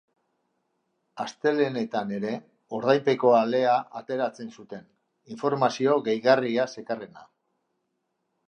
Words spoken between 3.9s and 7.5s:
ateratzen zuten, informazio gehigarria zekarrena.